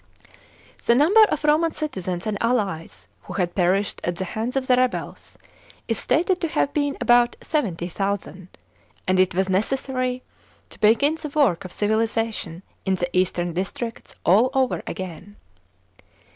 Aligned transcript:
The 0.87 0.95
number 0.95 1.21
of 1.25 1.43
Roman 1.43 1.73
citizens 1.73 2.25
and 2.25 2.35
allies, 2.41 3.07
who 3.21 3.33
had 3.33 3.53
perished 3.53 4.01
at 4.03 4.15
the 4.15 4.25
hands 4.25 4.55
of 4.55 4.65
the 4.65 4.75
rebels, 4.75 5.37
is 5.87 5.99
stated 5.99 6.41
to 6.41 6.47
have 6.47 6.73
been 6.73 6.97
about 6.99 7.35
70,000, 7.41 8.47
and 9.07 9.19
it. 9.19 9.35
was 9.35 9.47
necessary 9.47 10.23
to 10.71 10.79
begin 10.79 11.19
the 11.21 11.29
work 11.29 11.65
of 11.65 11.71
civilisation 11.71 12.63
in 12.83 12.95
the 12.95 13.15
eastern 13.15 13.53
districts 13.53 14.15
all 14.25 14.49
over 14.55 14.81
again. 14.87 15.35